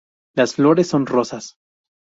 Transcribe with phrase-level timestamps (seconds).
[0.33, 1.59] Las flores son rosas.